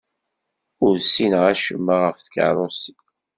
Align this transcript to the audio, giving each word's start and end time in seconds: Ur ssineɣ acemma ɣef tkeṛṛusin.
Ur 0.85 0.95
ssineɣ 1.05 1.43
acemma 1.51 1.95
ɣef 2.03 2.17
tkeṛṛusin. 2.19 2.99